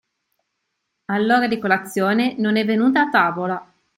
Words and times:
All'ora 1.11 1.45
di 1.47 1.59
colazione 1.59 2.33
non 2.39 2.55
è 2.57 2.65
venuta 2.65 3.01
a 3.01 3.09
tavola; 3.11 3.71